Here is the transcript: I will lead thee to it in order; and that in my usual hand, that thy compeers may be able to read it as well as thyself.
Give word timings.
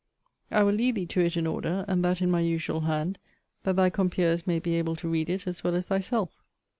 I 0.49 0.63
will 0.63 0.73
lead 0.73 0.95
thee 0.95 1.05
to 1.05 1.21
it 1.21 1.37
in 1.37 1.45
order; 1.45 1.85
and 1.87 2.03
that 2.03 2.23
in 2.23 2.31
my 2.31 2.39
usual 2.39 2.79
hand, 2.79 3.19
that 3.61 3.75
thy 3.75 3.91
compeers 3.91 4.47
may 4.47 4.57
be 4.57 4.73
able 4.73 4.95
to 4.95 5.07
read 5.07 5.29
it 5.29 5.45
as 5.45 5.63
well 5.63 5.75
as 5.75 5.89
thyself. 5.89 6.41